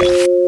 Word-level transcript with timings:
What? 0.00 0.38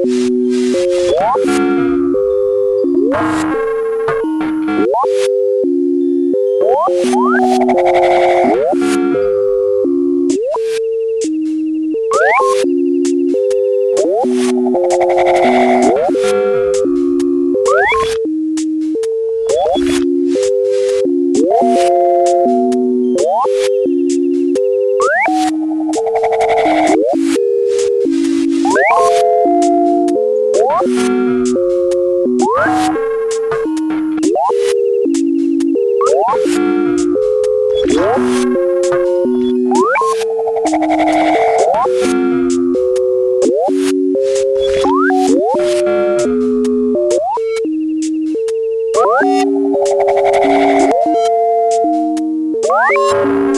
Música 52.91 53.50